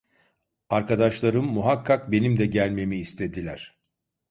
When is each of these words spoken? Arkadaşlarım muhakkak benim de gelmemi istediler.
Arkadaşlarım 0.69 1.45
muhakkak 1.45 2.11
benim 2.11 2.37
de 2.37 2.45
gelmemi 2.45 2.95
istediler. 2.97 3.73